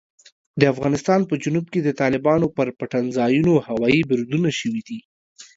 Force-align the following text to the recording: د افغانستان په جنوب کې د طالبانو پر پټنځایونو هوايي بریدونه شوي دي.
د 0.59 0.61
افغانستان 0.73 1.19
په 1.29 1.33
جنوب 1.43 1.65
کې 1.73 1.79
د 1.83 1.89
طالبانو 2.01 2.47
پر 2.57 2.67
پټنځایونو 2.79 3.53
هوايي 3.67 4.01
بریدونه 4.09 4.49
شوي 4.59 4.81
دي. 4.89 4.99